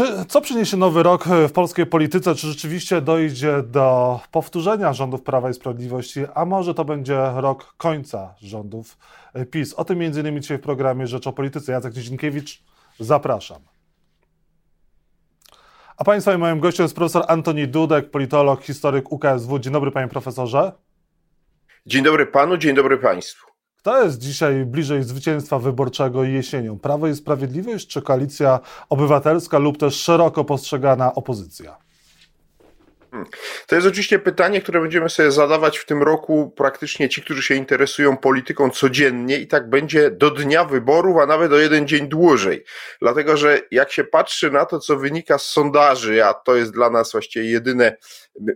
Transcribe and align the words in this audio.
Czy, 0.00 0.24
co 0.28 0.40
przyniesie 0.40 0.76
nowy 0.76 1.02
rok 1.02 1.24
w 1.48 1.52
polskiej 1.52 1.86
polityce? 1.86 2.34
Czy 2.34 2.46
rzeczywiście 2.46 3.00
dojdzie 3.00 3.62
do 3.62 4.20
powtórzenia 4.30 4.92
rządów 4.92 5.22
Prawa 5.22 5.50
i 5.50 5.54
Sprawiedliwości, 5.54 6.20
a 6.34 6.44
może 6.44 6.74
to 6.74 6.84
będzie 6.84 7.18
rok 7.34 7.74
końca 7.76 8.34
rządów 8.42 8.98
PiS? 9.50 9.74
O 9.74 9.84
tym 9.84 9.98
między 9.98 10.20
innymi 10.20 10.40
dzisiaj 10.40 10.58
w 10.58 10.60
programie 10.60 11.06
Rzecz 11.06 11.26
o 11.26 11.32
Polityce. 11.32 11.72
Jacek 11.72 11.92
Dzienkiewicz, 11.92 12.62
zapraszam. 13.00 13.62
A 15.96 16.04
Państwa 16.04 16.34
i 16.34 16.38
moim 16.38 16.60
gościem 16.60 16.84
jest 16.84 16.94
profesor 16.94 17.24
Antoni 17.28 17.68
Dudek, 17.68 18.10
politolog, 18.10 18.62
historyk 18.62 19.12
UKSW. 19.12 19.58
Dzień 19.58 19.72
dobry 19.72 19.90
Panie 19.90 20.08
Profesorze. 20.08 20.72
Dzień 21.86 22.04
dobry 22.04 22.26
Panu, 22.26 22.56
dzień 22.56 22.74
dobry 22.74 22.98
Państwu. 22.98 23.49
Kto 23.80 24.04
jest 24.04 24.18
dzisiaj 24.18 24.64
bliżej 24.64 25.02
zwycięstwa 25.02 25.58
wyborczego 25.58 26.24
jesienią? 26.24 26.78
Prawo 26.78 27.08
i 27.08 27.14
Sprawiedliwość 27.16 27.86
czy 27.86 28.02
Koalicja 28.02 28.60
Obywatelska 28.88 29.58
lub 29.58 29.78
też 29.78 29.94
szeroko 29.94 30.44
postrzegana 30.44 31.14
opozycja? 31.14 31.76
Hmm. 33.10 33.28
To 33.66 33.74
jest 33.74 33.88
oczywiście 33.88 34.18
pytanie, 34.18 34.60
które 34.60 34.80
będziemy 34.80 35.10
sobie 35.10 35.30
zadawać 35.30 35.78
w 35.78 35.86
tym 35.86 36.02
roku 36.02 36.52
praktycznie 36.56 37.08
ci, 37.08 37.22
którzy 37.22 37.42
się 37.42 37.54
interesują 37.54 38.16
polityką 38.16 38.70
codziennie 38.70 39.38
i 39.38 39.46
tak 39.46 39.70
będzie 39.70 40.10
do 40.10 40.30
dnia 40.30 40.64
wyborów, 40.64 41.16
a 41.16 41.26
nawet 41.26 41.52
o 41.52 41.58
jeden 41.58 41.88
dzień 41.88 42.08
dłużej. 42.08 42.64
Dlatego, 43.00 43.36
że 43.36 43.60
jak 43.70 43.92
się 43.92 44.04
patrzy 44.04 44.50
na 44.50 44.64
to, 44.64 44.78
co 44.78 44.96
wynika 44.96 45.38
z 45.38 45.46
sondaży, 45.46 46.24
a 46.24 46.34
to 46.34 46.56
jest 46.56 46.72
dla 46.72 46.90
nas 46.90 47.12
właściwie 47.12 47.50
jedyne 47.50 47.96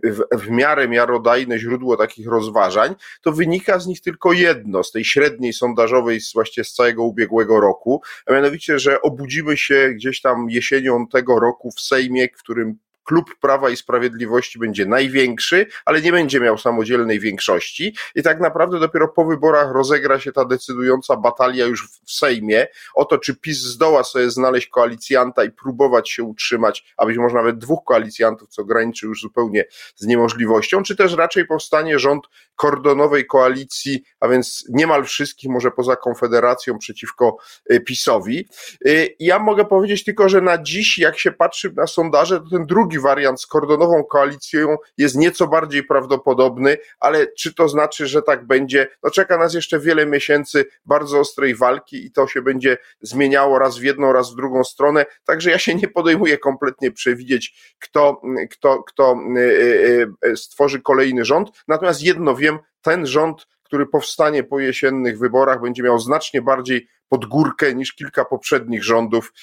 w, 0.03 0.21
w 0.31 0.49
miarę 0.49 0.87
miarodajne 0.87 1.59
źródło 1.59 1.97
takich 1.97 2.27
rozważań, 2.27 2.95
to 3.21 3.31
wynika 3.31 3.79
z 3.79 3.87
nich 3.87 4.01
tylko 4.01 4.33
jedno, 4.33 4.83
z 4.83 4.91
tej 4.91 5.05
średniej 5.05 5.53
sondażowej 5.53 6.21
z 6.21 6.33
właściwie 6.33 6.65
z 6.65 6.73
całego 6.73 7.03
ubiegłego 7.03 7.59
roku, 7.59 8.01
a 8.25 8.33
mianowicie, 8.33 8.79
że 8.79 9.01
obudzimy 9.01 9.57
się 9.57 9.91
gdzieś 9.95 10.21
tam 10.21 10.49
jesienią 10.49 11.07
tego 11.07 11.39
roku 11.39 11.71
w 11.71 11.81
Sejmie, 11.81 12.27
w 12.27 12.43
którym 12.43 12.77
klub 13.05 13.35
Prawa 13.41 13.69
i 13.69 13.77
Sprawiedliwości 13.77 14.59
będzie 14.59 14.85
największy, 14.85 15.67
ale 15.85 16.01
nie 16.01 16.11
będzie 16.11 16.39
miał 16.39 16.57
samodzielnej 16.57 17.19
większości 17.19 17.95
i 18.15 18.23
tak 18.23 18.39
naprawdę 18.39 18.79
dopiero 18.79 19.07
po 19.07 19.25
wyborach 19.25 19.71
rozegra 19.71 20.19
się 20.19 20.31
ta 20.31 20.45
decydująca 20.45 21.15
batalia 21.15 21.65
już 21.65 21.89
w 22.05 22.11
Sejmie 22.11 22.67
o 22.95 23.05
to, 23.05 23.17
czy 23.17 23.35
PiS 23.35 23.57
zdoła 23.57 24.03
sobie 24.03 24.31
znaleźć 24.31 24.67
koalicjanta 24.67 25.43
i 25.43 25.51
próbować 25.51 26.09
się 26.09 26.23
utrzymać, 26.23 26.93
a 26.97 27.05
być 27.05 27.17
może 27.17 27.35
nawet 27.35 27.57
dwóch 27.57 27.83
koalicjantów, 27.85 28.49
co 28.49 28.65
graniczy 28.65 29.05
już 29.05 29.21
zupełnie 29.21 29.65
z 29.95 30.05
niemożliwością, 30.05 30.83
czy 30.83 30.95
też 30.95 31.13
raczej 31.13 31.45
powstanie 31.45 31.99
rząd 31.99 32.23
kordonowej 32.55 33.25
koalicji, 33.25 34.03
a 34.19 34.27
więc 34.27 34.65
niemal 34.69 35.05
wszystkich, 35.05 35.49
może 35.49 35.71
poza 35.71 35.95
Konfederacją 35.95 36.77
przeciwko 36.77 37.37
y, 37.71 37.79
PiSowi. 37.79 38.47
Y, 38.87 39.15
ja 39.19 39.39
mogę 39.39 39.65
powiedzieć 39.65 40.03
tylko, 40.03 40.29
że 40.29 40.41
na 40.41 40.63
dziś, 40.63 40.97
jak 40.97 41.19
się 41.19 41.31
patrzy 41.31 41.73
na 41.75 41.87
sondaże, 41.87 42.39
to 42.39 42.49
ten 42.49 42.65
drugi 42.65 42.94
drugi 42.95 42.99
wariant 42.99 43.41
z 43.41 43.47
kordonową 43.47 44.03
koalicją 44.03 44.77
jest 44.97 45.15
nieco 45.15 45.47
bardziej 45.47 45.83
prawdopodobny, 45.83 46.77
ale 46.99 47.27
czy 47.27 47.53
to 47.53 47.67
znaczy, 47.69 48.07
że 48.07 48.21
tak 48.21 48.47
będzie? 48.47 48.87
No 49.03 49.09
czeka 49.09 49.37
nas 49.37 49.53
jeszcze 49.53 49.79
wiele 49.79 50.05
miesięcy 50.05 50.65
bardzo 50.85 51.19
ostrej 51.19 51.55
walki 51.55 52.05
i 52.05 52.11
to 52.11 52.27
się 52.27 52.41
będzie 52.41 52.77
zmieniało 53.01 53.59
raz 53.59 53.77
w 53.77 53.83
jedną, 53.83 54.13
raz 54.13 54.31
w 54.31 54.35
drugą 54.35 54.63
stronę. 54.63 55.05
Także 55.25 55.51
ja 55.51 55.59
się 55.59 55.75
nie 55.75 55.87
podejmuję 55.87 56.37
kompletnie 56.37 56.91
przewidzieć, 56.91 57.75
kto, 57.79 58.21
kto, 58.51 58.83
kto 58.83 59.17
y, 59.37 59.39
y, 59.39 60.07
y, 60.25 60.37
stworzy 60.37 60.81
kolejny 60.81 61.25
rząd. 61.25 61.49
Natomiast 61.67 62.03
jedno 62.03 62.35
wiem, 62.35 62.59
ten 62.81 63.05
rząd 63.05 63.47
który 63.63 63.85
powstanie 63.85 64.43
po 64.43 64.59
jesiennych 64.59 65.19
wyborach, 65.19 65.61
będzie 65.61 65.83
miał 65.83 65.99
znacznie 65.99 66.41
bardziej 66.41 66.87
pod 67.09 67.25
górkę 67.25 67.75
niż 67.75 67.93
kilka 67.93 68.25
poprzednich 68.25 68.83
rządów 68.83 69.33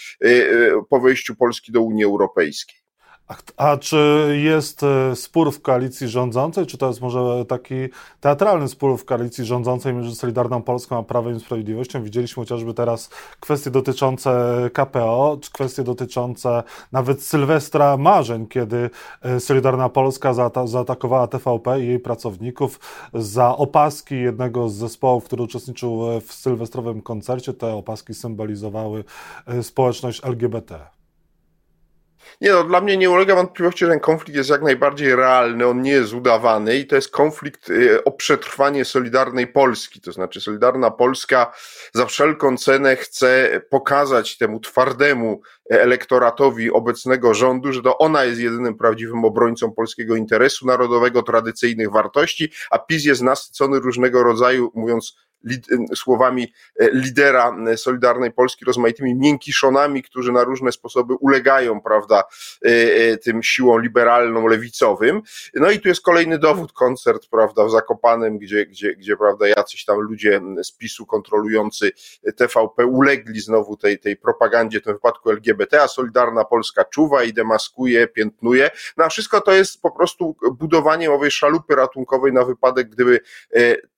po 0.91 1.01
wejściu 1.01 1.37
Polski 1.37 1.73
do 1.73 1.81
Unii 1.81 2.05
Europejskiej. 2.05 2.82
A, 3.29 3.37
a, 3.57 3.77
czy 3.77 4.29
jest 4.43 4.83
e, 4.83 5.17
spór 5.17 5.53
w 5.53 5.63
koalicji 5.63 6.09
rządzącej, 6.09 6.67
czy 6.67 6.79
to 6.79 6.89
jest 6.89 7.01
może 7.01 7.45
taki 7.45 7.75
teatralny 8.21 8.69
spór 8.69 8.99
w 8.99 9.05
koalicji 9.05 9.45
rządzącej 9.45 9.95
między 9.95 10.17
Solidarną 10.17 10.63
Polską 10.63 10.99
a 10.99 11.03
Prawem 11.03 11.37
i 11.37 11.41
Sprawiedliwością? 11.41 12.03
Widzieliśmy 12.03 12.43
chociażby 12.43 12.75
teraz 12.75 13.11
kwestie 13.41 13.71
dotyczące 13.71 14.31
KPO, 14.73 15.39
czy 15.43 15.51
kwestie 15.51 15.83
dotyczące 15.83 16.63
nawet 16.93 17.23
Sylwestra 17.23 17.97
Marzeń, 17.97 18.47
kiedy 18.47 18.91
e, 19.23 19.41
Solidarna 19.41 19.89
Polska 19.89 20.35
zaata 20.35 20.67
zaatakowała 20.67 21.27
TVP 21.27 21.81
i 21.81 21.87
jej 21.87 21.99
pracowników 21.99 22.81
za 23.15 23.57
opaski 23.57 24.21
jednego 24.21 24.69
z 24.69 24.75
zespołów, 24.75 25.25
który 25.25 25.43
uczestniczył 25.43 26.01
w 26.27 26.33
sylwestrowym 26.33 27.03
koncercie. 27.03 27.55
Te 27.55 27.75
opaski 27.75 28.15
symbolizowały 28.15 29.05
e, 29.47 29.63
społeczność 29.63 30.25
LGBT. 30.25 31.02
Nie 32.41 32.51
no, 32.51 32.65
dla 32.65 32.81
mnie 32.81 32.97
nie 32.97 33.11
ulega 33.11 33.35
wątpliwości, 33.35 33.85
że 33.85 33.91
ten 33.91 34.01
konflikt 34.01 34.37
jest 34.37 34.51
jak 34.51 34.63
najbardziej 34.63 35.17
realny, 35.17 35.67
on 35.67 35.83
nie 35.83 35.91
jest 35.91 36.13
udawany 36.13 36.77
i 36.77 36.87
to 36.87 36.97
jest 36.97 37.11
konflikt 37.11 37.71
y, 37.71 38.05
o 38.05 38.13
przetrwanie 38.13 38.85
Solidarnej 38.85 39.47
Polski. 39.47 40.01
To 40.01 40.13
znaczy 40.13 40.41
Solidarna 40.41 40.91
Polska 40.91 41.53
za 41.95 42.07
wszelką 42.07 42.57
cenę 42.57 42.97
chce 42.97 43.61
pokazać 43.71 44.39
temu 44.39 44.61
twardemu 44.61 45.41
elektoratowi 45.71 46.71
obecnego 46.71 47.35
rządu, 47.35 47.73
że 47.73 47.83
to 47.83 47.99
ona 47.99 48.25
jest 48.25 48.41
jedynym 48.41 48.75
prawdziwym 48.75 49.25
obrońcą 49.25 49.73
polskiego 49.73 50.17
interesu 50.17 50.67
narodowego, 50.67 51.23
tradycyjnych 51.23 51.91
wartości, 51.91 52.53
a 52.71 52.79
PiS 52.79 53.05
jest 53.05 53.23
nasycony 53.23 53.81
różnego 53.81 54.23
rodzaju, 54.23 54.73
mówiąc 54.75 55.17
słowami 55.95 56.53
e, 56.81 56.91
lidera 56.91 57.57
e, 57.69 57.77
Solidarnej 57.77 58.33
Polski, 58.33 58.65
rozmaitymi 58.65 59.15
miękiszonami, 59.15 60.03
którzy 60.03 60.33
na 60.33 60.45
różne 60.45 60.73
sposoby 60.73 61.15
ulegają, 61.15 61.81
prawda, 61.81 62.25
e, 62.63 63.17
tym 63.17 63.43
siłom 63.43 63.83
liberalną, 63.83 64.47
lewicowym. 64.47 65.23
No 65.55 65.71
i 65.71 65.81
tu 65.81 65.89
jest 65.89 66.03
kolejny 66.03 66.39
dowód, 66.39 66.73
koncert, 66.73 67.27
prawda, 67.31 67.65
w 67.65 67.71
Zakopanem, 67.71 68.39
gdzie, 68.39 68.67
gdzie, 68.67 68.95
gdzie 68.95 69.17
prawda, 69.17 69.47
jacyś 69.49 69.85
tam 69.85 70.01
ludzie 70.01 70.41
z 70.63 70.73
PiSu 70.73 71.07
kontrolujący 71.07 71.93
TVP 72.37 72.87
ulegli 72.87 73.41
znowu 73.41 73.77
tej, 73.77 73.99
tej 73.99 74.17
propagandzie, 74.17 74.81
w 74.81 74.83
tym 74.83 74.93
wypadku 74.93 75.31
LGBT, 75.31 75.83
a 75.83 75.89
Solidarna 75.89 76.45
Polska 76.45 76.85
czuwa 76.85 77.25
i 77.25 77.33
demaskuje, 77.33 78.07
piętnuje. 78.07 78.71
No 78.97 79.05
a 79.05 79.09
wszystko 79.09 79.41
to 79.41 79.53
jest 79.53 79.83
po 79.83 79.91
prostu 79.91 80.37
budowanie 80.53 81.11
owej 81.11 81.31
szalupy 81.31 81.75
ratunkowej 81.75 82.33
na 82.33 82.45
wypadek, 82.45 82.89
gdyby 82.89 83.21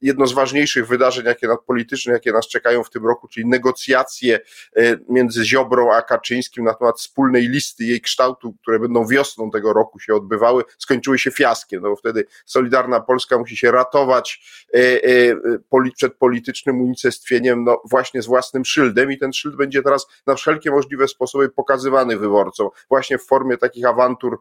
jedno 0.00 0.26
z 0.26 0.32
ważniejszych 0.32 0.86
wydarzeń, 0.86 1.26
jakie 1.34 1.48
nadpolityczne, 1.48 2.12
jakie 2.12 2.32
nas 2.32 2.48
czekają 2.48 2.84
w 2.84 2.90
tym 2.90 3.06
roku, 3.06 3.28
czyli 3.28 3.46
negocjacje 3.46 4.40
e, 4.76 4.96
między 5.08 5.44
Ziobrą 5.44 5.92
a 5.92 6.02
Kaczyńskim 6.02 6.64
na 6.64 6.74
temat 6.74 6.98
wspólnej 6.98 7.48
listy 7.48 7.84
jej 7.84 8.00
kształtu, 8.00 8.54
które 8.62 8.78
będą 8.78 9.06
wiosną 9.06 9.50
tego 9.50 9.72
roku 9.72 10.00
się 10.00 10.14
odbywały, 10.14 10.64
skończyły 10.78 11.18
się 11.18 11.30
fiaskiem, 11.30 11.82
no 11.82 11.88
bo 11.88 11.96
wtedy 11.96 12.24
Solidarna 12.46 13.00
Polska 13.00 13.38
musi 13.38 13.56
się 13.56 13.70
ratować 13.70 14.40
e, 14.74 14.78
e, 15.04 15.90
przed 15.96 16.14
politycznym 16.14 16.80
unicestwieniem, 16.80 17.64
no 17.64 17.82
właśnie 17.90 18.22
z 18.22 18.26
własnym 18.26 18.64
szyldem 18.64 19.12
i 19.12 19.18
ten 19.18 19.32
szyld 19.32 19.56
będzie 19.56 19.82
teraz 19.82 20.06
na 20.26 20.34
wszelkie 20.34 20.70
możliwe 20.70 21.08
sposoby 21.08 21.48
pokazywany 21.48 22.16
wyborcom, 22.16 22.68
właśnie 22.88 23.18
w 23.18 23.24
formie 23.24 23.58
takich 23.58 23.86
awantur 23.86 24.40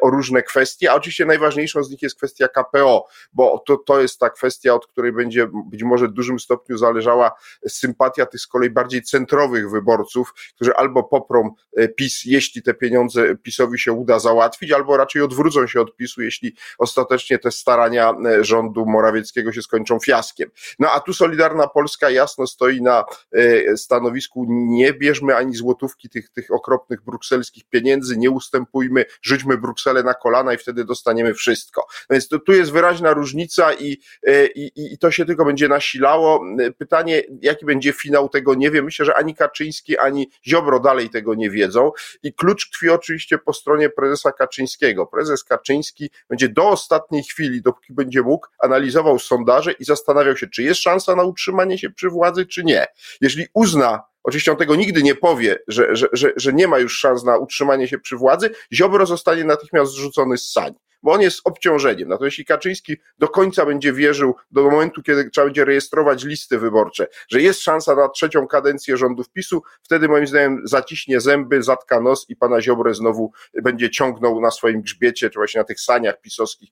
o 0.00 0.10
różne 0.10 0.42
kwestie, 0.42 0.90
a 0.90 0.94
oczywiście 0.94 1.26
najważniejszą 1.26 1.84
z 1.84 1.90
nich 1.90 2.02
jest 2.02 2.16
kwestia 2.16 2.48
KPO, 2.48 3.06
bo 3.32 3.62
to, 3.66 3.76
to 3.76 4.00
jest 4.00 4.18
ta 4.18 4.30
kwestia, 4.30 4.74
od 4.74 4.86
której 4.86 5.12
będzie 5.12 5.48
być 5.70 5.82
może 5.82 6.08
dużym 6.08 6.31
dużym 6.32 6.40
stopniu 6.40 6.78
zależała 6.78 7.32
sympatia 7.68 8.26
tych 8.26 8.40
z 8.40 8.46
kolei 8.46 8.70
bardziej 8.70 9.02
centrowych 9.02 9.70
wyborców, 9.70 10.32
którzy 10.54 10.74
albo 10.74 11.04
poprą 11.04 11.54
e, 11.76 11.88
PiS, 11.88 12.24
jeśli 12.24 12.62
te 12.62 12.74
pieniądze 12.74 13.36
PiSowi 13.36 13.78
się 13.78 13.92
uda 13.92 14.18
załatwić, 14.18 14.72
albo 14.72 14.96
raczej 14.96 15.22
odwrócą 15.22 15.66
się 15.66 15.80
od 15.80 15.96
PiSu, 15.96 16.22
jeśli 16.22 16.56
ostatecznie 16.78 17.38
te 17.38 17.50
starania 17.50 18.14
e, 18.26 18.44
rządu 18.44 18.86
Morawieckiego 18.86 19.52
się 19.52 19.62
skończą 19.62 19.98
fiaskiem. 20.00 20.50
No 20.78 20.90
a 20.90 21.00
tu 21.00 21.12
Solidarna 21.12 21.66
Polska 21.66 22.10
jasno 22.10 22.46
stoi 22.46 22.82
na 22.82 23.04
e, 23.32 23.76
stanowisku 23.76 24.46
nie 24.48 24.92
bierzmy 24.92 25.36
ani 25.36 25.54
złotówki 25.54 26.08
tych, 26.08 26.30
tych 26.30 26.50
okropnych 26.50 27.02
brukselskich 27.04 27.64
pieniędzy, 27.64 28.16
nie 28.16 28.30
ustępujmy, 28.30 29.04
rzućmy 29.22 29.58
Brukselę 29.58 30.02
na 30.02 30.14
kolana 30.14 30.54
i 30.54 30.58
wtedy 30.58 30.84
dostaniemy 30.84 31.34
wszystko. 31.34 31.86
Więc 32.10 32.28
to, 32.28 32.38
tu 32.38 32.52
jest 32.52 32.72
wyraźna 32.72 33.12
różnica 33.12 33.72
i, 33.72 33.98
i, 34.54 34.70
i 34.74 34.98
to 34.98 35.10
się 35.10 35.24
tylko 35.24 35.44
będzie 35.44 35.68
nasilało 35.68 36.21
Pytanie, 36.78 37.22
jaki 37.42 37.66
będzie 37.66 37.92
finał, 37.92 38.28
tego 38.28 38.54
nie 38.54 38.70
wiem. 38.70 38.84
Myślę, 38.84 39.06
że 39.06 39.14
ani 39.14 39.34
Kaczyński, 39.34 39.98
ani 39.98 40.30
Ziobro 40.46 40.80
dalej 40.80 41.10
tego 41.10 41.34
nie 41.34 41.50
wiedzą. 41.50 41.92
I 42.22 42.34
klucz 42.34 42.70
tkwi 42.70 42.90
oczywiście 42.90 43.38
po 43.38 43.52
stronie 43.52 43.90
prezesa 43.90 44.32
Kaczyńskiego. 44.32 45.06
Prezes 45.06 45.44
Kaczyński 45.44 46.10
będzie 46.28 46.48
do 46.48 46.68
ostatniej 46.68 47.22
chwili, 47.22 47.62
dopóki 47.62 47.92
będzie 47.92 48.22
mógł, 48.22 48.46
analizował 48.58 49.18
sondaże 49.18 49.72
i 49.72 49.84
zastanawiał 49.84 50.36
się, 50.36 50.46
czy 50.46 50.62
jest 50.62 50.80
szansa 50.80 51.16
na 51.16 51.22
utrzymanie 51.22 51.78
się 51.78 51.90
przy 51.90 52.10
władzy, 52.10 52.46
czy 52.46 52.64
nie. 52.64 52.86
Jeśli 53.20 53.46
uzna, 53.54 54.02
Oczywiście 54.24 54.52
on 54.52 54.56
tego 54.56 54.76
nigdy 54.76 55.02
nie 55.02 55.14
powie, 55.14 55.58
że, 55.68 55.96
że, 55.96 56.08
że, 56.12 56.32
że 56.36 56.52
nie 56.52 56.68
ma 56.68 56.78
już 56.78 56.98
szans 56.98 57.24
na 57.24 57.36
utrzymanie 57.36 57.88
się 57.88 57.98
przy 57.98 58.16
władzy. 58.16 58.50
Ziobro 58.72 59.06
zostanie 59.06 59.44
natychmiast 59.44 59.92
zrzucony 59.92 60.38
z 60.38 60.52
sani 60.52 60.76
bo 61.02 61.12
on 61.12 61.20
jest 61.20 61.40
obciążeniem. 61.44 62.08
Natomiast 62.08 62.32
jeśli 62.32 62.44
Kaczyński 62.44 62.96
do 63.18 63.28
końca 63.28 63.66
będzie 63.66 63.92
wierzył, 63.92 64.34
do 64.50 64.62
momentu, 64.70 65.02
kiedy 65.02 65.30
trzeba 65.30 65.44
będzie 65.44 65.64
rejestrować 65.64 66.24
listy 66.24 66.58
wyborcze, 66.58 67.06
że 67.28 67.42
jest 67.42 67.62
szansa 67.62 67.94
na 67.94 68.08
trzecią 68.08 68.46
kadencję 68.46 68.96
rządów 68.96 69.30
PiSu, 69.30 69.62
wtedy 69.82 70.08
moim 70.08 70.26
zdaniem 70.26 70.60
zaciśnie 70.64 71.20
zęby, 71.20 71.62
zatka 71.62 72.00
nos 72.00 72.26
i 72.28 72.36
pana 72.36 72.60
Ziobrę 72.60 72.94
znowu 72.94 73.32
będzie 73.62 73.90
ciągnął 73.90 74.40
na 74.40 74.50
swoim 74.50 74.82
grzbiecie, 74.82 75.30
czy 75.30 75.38
właśnie 75.38 75.58
na 75.58 75.64
tych 75.64 75.80
saniach 75.80 76.20
pisowskich 76.20 76.70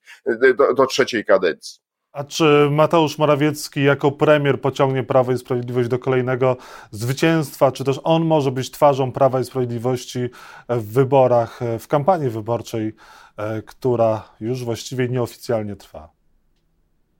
do, 0.56 0.74
do 0.74 0.86
trzeciej 0.86 1.24
kadencji. 1.24 1.80
A 2.12 2.24
czy 2.24 2.68
Mateusz 2.70 3.18
Morawiecki 3.18 3.84
jako 3.84 4.12
premier 4.12 4.60
pociągnie 4.60 5.02
Prawo 5.02 5.32
i 5.32 5.38
Sprawiedliwość 5.38 5.88
do 5.88 5.98
kolejnego 5.98 6.56
zwycięstwa, 6.90 7.72
czy 7.72 7.84
też 7.84 8.00
on 8.04 8.24
może 8.24 8.52
być 8.52 8.70
twarzą 8.70 9.12
Prawa 9.12 9.40
i 9.40 9.44
Sprawiedliwości 9.44 10.28
w 10.68 10.92
wyborach, 10.92 11.60
w 11.78 11.88
kampanii 11.88 12.30
wyborczej, 12.30 12.86
e, 12.88 12.92
która 13.66 14.28
już 14.40 14.64
właściwie 14.64 15.08
nieoficjalnie 15.08 15.76
trwa? 15.76 16.19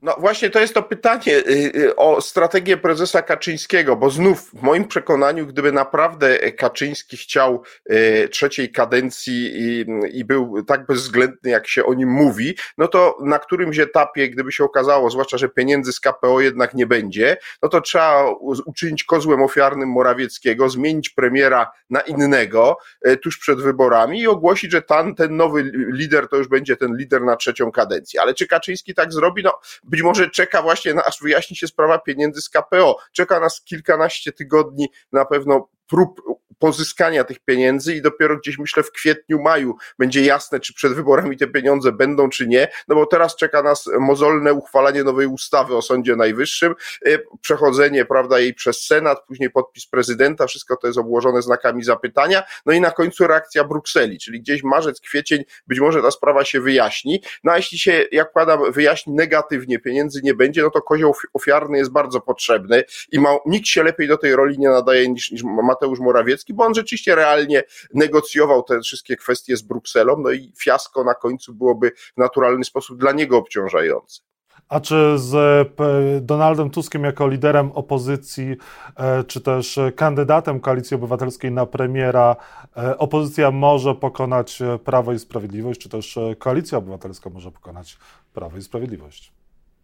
No 0.02 0.16
właśnie 0.18 0.50
to 0.50 0.60
jest 0.60 0.74
to 0.74 0.82
pytanie 0.82 1.36
y, 1.36 1.72
y, 1.76 1.96
o 1.96 2.20
strategię 2.20 2.76
prezesa 2.76 3.22
Kaczyńskiego, 3.22 3.96
bo 3.96 4.10
znów 4.10 4.50
w 4.50 4.62
moim 4.62 4.84
przekonaniu, 4.84 5.46
gdyby 5.46 5.72
naprawdę 5.72 6.52
Kaczyński 6.52 7.16
chciał 7.16 7.62
y, 7.92 8.28
trzeciej 8.28 8.72
kadencji 8.72 9.50
i, 9.54 9.86
i 10.12 10.24
był 10.24 10.62
tak 10.62 10.86
bezwzględny, 10.86 11.50
jak 11.50 11.68
się 11.68 11.84
o 11.84 11.94
nim 11.94 12.08
mówi, 12.08 12.54
no 12.78 12.88
to 12.88 13.16
na 13.24 13.38
którymś 13.38 13.78
etapie, 13.78 14.28
gdyby 14.28 14.52
się 14.52 14.64
okazało, 14.64 15.10
zwłaszcza, 15.10 15.38
że 15.38 15.48
pieniędzy 15.48 15.92
z 15.92 16.00
KPO 16.00 16.40
jednak 16.40 16.74
nie 16.74 16.86
będzie, 16.86 17.36
no 17.62 17.68
to 17.68 17.80
trzeba 17.80 18.24
uczynić 18.66 19.04
kozłem 19.04 19.42
ofiarnym 19.42 19.88
Morawieckiego, 19.88 20.68
zmienić 20.68 21.10
premiera 21.10 21.70
na 21.90 22.00
innego 22.00 22.76
tuż 23.22 23.38
przed 23.38 23.60
wyborami 23.60 24.20
i 24.20 24.26
ogłosić, 24.26 24.72
że 24.72 24.82
ten, 24.82 25.14
ten 25.14 25.36
nowy 25.36 25.70
lider 25.92 26.28
to 26.28 26.36
już 26.36 26.48
będzie 26.48 26.76
ten 26.76 26.96
lider 26.96 27.22
na 27.22 27.36
trzecią 27.36 27.72
kadencję. 27.72 28.20
Ale 28.20 28.34
czy 28.34 28.46
Kaczyński 28.46 28.94
tak 28.94 29.12
zrobi? 29.12 29.42
No 29.42 29.52
być 29.90 30.02
może 30.02 30.30
czeka 30.30 30.62
właśnie, 30.62 31.04
aż 31.04 31.20
wyjaśni 31.22 31.56
się 31.56 31.66
sprawa 31.66 31.98
pieniędzy 31.98 32.40
z 32.42 32.48
KPO. 32.48 32.96
Czeka 33.12 33.40
nas 33.40 33.62
kilkanaście 33.64 34.32
tygodni 34.32 34.88
na 35.12 35.24
pewno 35.24 35.68
prób 35.86 36.20
pozyskania 36.60 37.24
tych 37.24 37.38
pieniędzy 37.38 37.94
i 37.94 38.02
dopiero 38.02 38.36
gdzieś 38.36 38.58
myślę 38.58 38.82
w 38.82 38.92
kwietniu, 38.92 39.40
maju 39.40 39.76
będzie 39.98 40.24
jasne, 40.24 40.60
czy 40.60 40.74
przed 40.74 40.92
wyborami 40.92 41.36
te 41.36 41.46
pieniądze 41.46 41.92
będą, 41.92 42.28
czy 42.28 42.46
nie, 42.46 42.68
no 42.88 42.94
bo 42.94 43.06
teraz 43.06 43.36
czeka 43.36 43.62
nas 43.62 43.90
mozolne 44.00 44.52
uchwalanie 44.52 45.04
nowej 45.04 45.26
ustawy 45.26 45.76
o 45.76 45.82
Sądzie 45.82 46.16
Najwyższym, 46.16 46.74
e, 47.06 47.18
przechodzenie, 47.40 48.04
prawda, 48.04 48.38
jej 48.38 48.54
przez 48.54 48.86
Senat, 48.86 49.26
później 49.26 49.50
podpis 49.50 49.86
prezydenta, 49.86 50.46
wszystko 50.46 50.76
to 50.76 50.86
jest 50.86 50.98
obłożone 50.98 51.42
znakami 51.42 51.84
zapytania, 51.84 52.42
no 52.66 52.72
i 52.72 52.80
na 52.80 52.90
końcu 52.90 53.26
reakcja 53.26 53.64
Brukseli, 53.64 54.18
czyli 54.18 54.40
gdzieś 54.40 54.62
marzec, 54.62 55.00
kwiecień, 55.00 55.44
być 55.66 55.80
może 55.80 56.02
ta 56.02 56.10
sprawa 56.10 56.44
się 56.44 56.60
wyjaśni, 56.60 57.22
no 57.44 57.52
a 57.52 57.56
jeśli 57.56 57.78
się, 57.78 58.04
jak 58.12 58.32
padam, 58.32 58.72
wyjaśni 58.72 59.14
negatywnie, 59.14 59.78
pieniędzy 59.78 60.20
nie 60.22 60.34
będzie, 60.34 60.62
no 60.62 60.70
to 60.70 60.82
kozioł 60.82 61.14
ofiarny 61.34 61.78
jest 61.78 61.90
bardzo 61.90 62.20
potrzebny 62.20 62.84
i 63.12 63.20
ma, 63.20 63.30
nikt 63.46 63.66
się 63.66 63.82
lepiej 63.82 64.08
do 64.08 64.18
tej 64.18 64.36
roli 64.36 64.58
nie 64.58 64.68
nadaje 64.68 65.08
niż, 65.08 65.30
niż 65.30 65.42
Mateusz 65.42 66.00
Morawiecki, 66.00 66.49
bo 66.54 66.64
on 66.64 66.74
rzeczywiście 66.74 67.14
realnie 67.14 67.62
negocjował 67.94 68.62
te 68.62 68.80
wszystkie 68.80 69.16
kwestie 69.16 69.56
z 69.56 69.62
Brukselą, 69.62 70.16
no 70.18 70.30
i 70.30 70.52
fiasko 70.58 71.04
na 71.04 71.14
końcu 71.14 71.54
byłoby 71.54 71.90
w 71.90 72.16
naturalny 72.16 72.64
sposób 72.64 72.98
dla 72.98 73.12
niego 73.12 73.38
obciążające. 73.38 74.22
A 74.70 74.80
czy 74.80 75.18
z 75.18 75.34
e, 75.34 76.20
Donaldem 76.20 76.70
Tuskiem 76.70 77.04
jako 77.04 77.28
liderem 77.28 77.72
opozycji, 77.72 78.56
e, 78.96 79.24
czy 79.24 79.40
też 79.40 79.78
kandydatem 79.96 80.60
Koalicji 80.60 80.94
Obywatelskiej 80.94 81.52
na 81.52 81.66
premiera, 81.66 82.36
e, 82.76 82.98
opozycja 82.98 83.50
może 83.50 83.94
pokonać 83.94 84.58
Prawo 84.84 85.12
i 85.12 85.18
Sprawiedliwość, 85.18 85.80
czy 85.80 85.88
też 85.88 86.18
Koalicja 86.38 86.78
Obywatelska 86.78 87.30
może 87.30 87.50
pokonać 87.50 87.98
Prawo 88.34 88.56
i 88.56 88.62
Sprawiedliwość? 88.62 89.39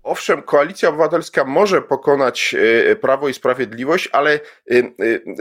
Owszem, 0.07 0.43
koalicja 0.43 0.89
obywatelska 0.89 1.45
może 1.45 1.83
pokonać 1.83 2.55
e, 2.91 2.97
Prawo 2.97 3.29
i 3.29 3.35
Sprawiedliwość, 3.35 4.09
ale 4.13 4.33
e, 4.35 4.41
e, 4.71 4.91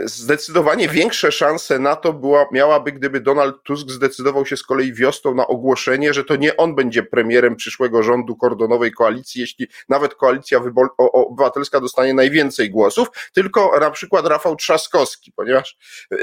zdecydowanie 0.05 0.89
większe 0.89 1.31
szanse 1.31 1.79
na 1.79 1.95
to 1.95 2.13
była, 2.13 2.45
miałaby, 2.51 2.91
gdyby 2.91 3.21
Donald 3.21 3.63
Tusk 3.63 3.89
zdecydował 3.89 4.45
się 4.45 4.57
z 4.57 4.63
kolei 4.63 4.93
wiosną 4.93 5.35
na 5.35 5.47
ogłoszenie, 5.47 6.13
że 6.13 6.23
to 6.23 6.35
nie 6.35 6.57
on 6.57 6.75
będzie 6.75 7.03
premierem 7.03 7.55
przyszłego 7.55 8.03
rządu 8.03 8.35
kordonowej 8.35 8.91
koalicji, 8.91 9.41
jeśli 9.41 9.67
nawet 9.89 10.15
koalicja 10.15 10.59
obywatelska 10.97 11.79
dostanie 11.79 12.13
najwięcej 12.13 12.69
głosów, 12.69 13.07
tylko 13.33 13.79
na 13.79 13.91
przykład 13.91 14.27
Rafał 14.27 14.55
Trzaskowski, 14.55 15.31
ponieważ 15.31 15.77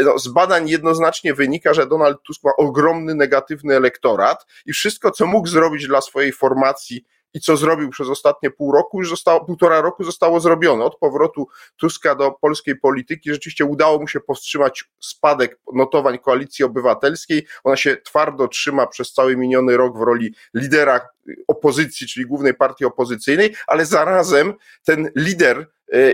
no, 0.04 0.18
z 0.18 0.28
badań 0.28 0.68
jednoznacznie 0.68 1.34
wynika, 1.34 1.74
że 1.74 1.86
Donald 1.86 2.22
Tusk 2.22 2.44
ma 2.44 2.50
ogromny 2.58 3.14
negatywny 3.14 3.76
elektorat 3.76 4.46
i 4.66 4.72
wszystko, 4.72 5.10
co 5.10 5.26
mógł 5.26 5.48
zrobić 5.48 5.86
dla 5.86 6.00
swojej 6.00 6.32
formacji, 6.32 7.04
i 7.34 7.40
co 7.40 7.56
zrobił 7.56 7.90
przez 7.90 8.08
ostatnie 8.08 8.50
pół 8.50 8.72
roku, 8.72 8.98
już 8.98 9.10
zostało, 9.10 9.44
półtora 9.44 9.80
roku 9.80 10.04
zostało 10.04 10.40
zrobione. 10.40 10.84
Od 10.84 10.98
powrotu 10.98 11.48
Tuska 11.76 12.14
do 12.14 12.30
polskiej 12.30 12.76
polityki 12.76 13.30
rzeczywiście 13.30 13.64
udało 13.64 13.98
mu 13.98 14.08
się 14.08 14.20
powstrzymać 14.20 14.84
spadek 15.00 15.58
notowań 15.74 16.18
koalicji 16.18 16.64
obywatelskiej. 16.64 17.46
Ona 17.64 17.76
się 17.76 17.96
twardo 17.96 18.48
trzyma 18.48 18.86
przez 18.86 19.12
cały 19.12 19.36
miniony 19.36 19.76
rok 19.76 19.98
w 19.98 20.00
roli 20.00 20.34
lidera 20.54 21.00
opozycji, 21.48 22.06
czyli 22.06 22.26
głównej 22.26 22.54
partii 22.54 22.84
opozycyjnej, 22.84 23.54
ale 23.66 23.86
zarazem 23.86 24.54
ten 24.84 25.10
lider 25.16 25.66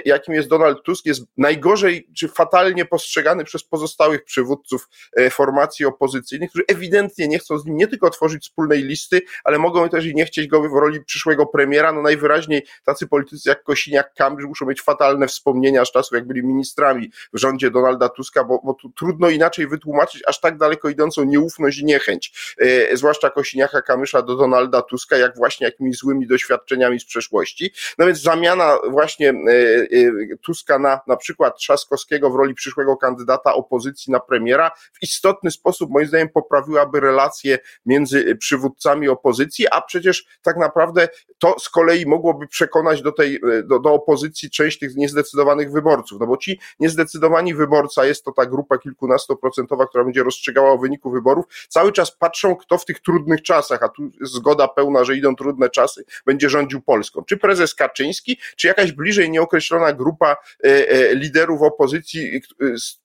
jakim 0.05 0.35
jest 0.35 0.49
Donald 0.49 0.83
Tusk, 0.83 1.07
jest 1.07 1.23
najgorzej 1.37 2.09
czy 2.17 2.29
fatalnie 2.29 2.85
postrzegany 2.85 3.45
przez 3.45 3.65
pozostałych 3.65 4.25
przywódców 4.25 4.89
e, 5.17 5.31
formacji 5.31 5.87
opozycyjnych, 5.87 6.51
którzy 6.51 6.65
ewidentnie 6.69 7.29
nie 7.29 7.39
chcą 7.39 7.59
z 7.59 7.67
nim 7.67 7.77
nie 7.77 7.87
tylko 7.87 8.11
tworzyć 8.11 8.43
wspólnej 8.43 8.83
listy, 8.83 9.21
ale 9.45 9.59
mogą 9.59 9.89
też 9.89 10.07
i 10.07 10.15
nie 10.15 10.25
chcieć 10.25 10.47
go 10.47 10.61
w 10.61 10.73
roli 10.73 11.05
przyszłego 11.05 11.47
premiera. 11.47 11.93
No 11.93 12.03
najwyraźniej 12.03 12.67
tacy 12.85 13.07
politycy 13.07 13.49
jak 13.49 13.65
Kosiniak-Kamysz 13.65 14.47
muszą 14.47 14.67
mieć 14.67 14.83
fatalne 14.83 15.27
wspomnienia 15.27 15.85
z 15.85 15.93
czasów, 15.93 16.13
jak 16.13 16.27
byli 16.27 16.43
ministrami 16.43 17.11
w 17.33 17.39
rządzie 17.39 17.71
Donalda 17.71 18.09
Tuska, 18.09 18.45
bo, 18.45 18.61
bo 18.65 18.75
tu 18.75 18.91
trudno 18.91 19.29
inaczej 19.29 19.69
wytłumaczyć 19.69 20.23
aż 20.27 20.41
tak 20.41 20.59
daleko 20.59 20.89
idącą 20.89 21.25
nieufność 21.25 21.79
i 21.79 21.85
niechęć, 21.85 22.55
e, 22.59 22.97
zwłaszcza 22.97 23.31
Kosiniaka 23.31 23.83
Kamysza 23.83 24.23
do 24.23 24.37
Donalda 24.37 24.83
Tuska, 24.83 25.17
jak 25.17 25.37
właśnie 25.37 25.67
jakimiś 25.67 25.97
złymi 25.97 26.27
doświadczeniami 26.27 27.01
z 27.01 27.05
przeszłości. 27.05 27.73
No 27.99 28.07
więc 28.07 28.23
zamiana 28.23 28.79
właśnie 28.91 29.35
Y, 29.49 29.68
Tuska 30.43 30.79
na 30.79 31.01
na 31.07 31.17
przykład 31.17 31.57
Trzaskowskiego 31.57 32.31
w 32.31 32.35
roli 32.35 32.55
przyszłego 32.55 32.97
kandydata 32.97 33.55
opozycji 33.55 34.13
na 34.13 34.21
premiera 34.21 34.71
w 34.93 35.03
istotny 35.03 35.51
sposób 35.51 35.91
moim 35.91 36.07
zdaniem 36.07 36.29
poprawiłaby 36.29 37.01
relacje 37.01 37.59
między 37.87 38.37
przywódcami 38.37 39.09
opozycji, 39.09 39.67
a 39.71 39.81
przecież 39.81 40.27
tak 40.43 40.57
naprawdę 40.57 41.09
to 41.39 41.59
z 41.59 41.69
kolei 41.69 42.07
mogłoby 42.07 42.47
przekonać 42.47 43.03
do 43.03 43.13
tej, 43.13 43.41
do, 43.65 43.79
do 43.79 43.93
opozycji 43.93 44.51
część 44.51 44.79
tych 44.79 44.97
niezdecydowanych 44.97 45.73
wyborców, 45.73 46.21
no 46.21 46.27
bo 46.27 46.37
ci 46.37 46.61
niezdecydowani 46.81 47.55
wyborca, 47.55 48.05
jest 48.05 48.25
to 48.25 48.33
ta 48.33 48.47
grupa 48.47 48.79
kilkunastoprocentowa, 48.79 49.87
która 49.87 50.05
będzie 50.05 50.23
rozstrzygała 50.23 50.73
o 50.73 50.79
wyniku 50.79 51.11
wyborów, 51.11 51.45
cały 51.69 51.93
czas 51.93 52.11
patrzą, 52.11 52.57
kto 52.57 52.79
w 52.79 52.85
tych 52.85 53.01
trudnych 53.01 53.43
czasach, 53.43 53.83
a 53.83 53.89
tu 53.89 54.11
zgoda 54.21 54.69
pełna, 54.69 55.05
że 55.05 55.17
idą 55.17 55.37
trudne 55.37 55.71
czasy, 55.71 56.05
będzie 56.27 56.51
rządził 56.51 56.81
Polską. 56.81 57.25
Czy 57.25 57.37
prezes 57.37 57.75
Kaczyński, 57.75 58.39
czy 58.57 58.67
jakaś 58.67 58.93
bliżej 58.93 59.31
nieokreślona 59.31 59.58
określona 59.59 59.93
grupa 59.93 60.37
e, 60.65 60.89
e, 60.89 61.15
liderów 61.15 61.63
opozycji 61.63 62.41